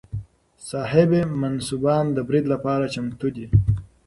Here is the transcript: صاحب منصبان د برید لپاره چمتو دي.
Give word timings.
صاحب 0.69 1.11
منصبان 1.41 2.05
د 2.13 2.17
برید 2.27 2.45
لپاره 2.53 2.85
چمتو 2.93 3.27
دي. 3.35 3.45